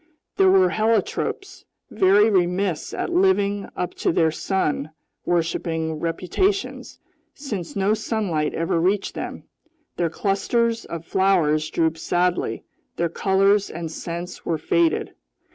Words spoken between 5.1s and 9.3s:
worshipping reputations since no sunlight ever reached